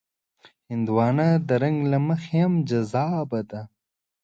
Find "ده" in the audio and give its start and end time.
3.51-3.61